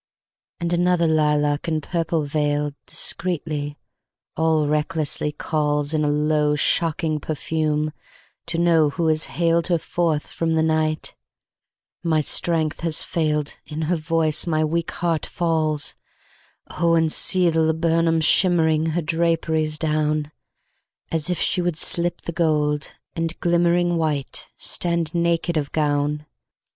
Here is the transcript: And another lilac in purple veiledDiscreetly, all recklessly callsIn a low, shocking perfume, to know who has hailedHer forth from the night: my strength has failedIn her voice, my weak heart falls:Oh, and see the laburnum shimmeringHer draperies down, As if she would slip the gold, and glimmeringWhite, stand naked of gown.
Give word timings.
And 0.59 0.73
another 0.73 1.05
lilac 1.05 1.67
in 1.67 1.79
purple 1.79 2.23
veiledDiscreetly, 2.23 3.75
all 4.35 4.65
recklessly 4.67 5.31
callsIn 5.31 6.03
a 6.03 6.07
low, 6.07 6.55
shocking 6.55 7.19
perfume, 7.19 7.93
to 8.47 8.57
know 8.57 8.89
who 8.89 9.05
has 9.09 9.25
hailedHer 9.25 9.79
forth 9.79 10.31
from 10.31 10.53
the 10.53 10.63
night: 10.63 11.13
my 12.01 12.19
strength 12.19 12.79
has 12.79 13.03
failedIn 13.03 13.83
her 13.83 13.95
voice, 13.95 14.47
my 14.47 14.65
weak 14.65 14.89
heart 14.89 15.27
falls:Oh, 15.27 16.95
and 16.95 17.11
see 17.13 17.47
the 17.51 17.61
laburnum 17.61 18.21
shimmeringHer 18.21 19.05
draperies 19.05 19.77
down, 19.77 20.31
As 21.11 21.29
if 21.29 21.37
she 21.37 21.61
would 21.61 21.77
slip 21.77 22.21
the 22.21 22.31
gold, 22.31 22.91
and 23.15 23.39
glimmeringWhite, 23.39 24.47
stand 24.57 25.13
naked 25.13 25.57
of 25.57 25.71
gown. 25.71 26.25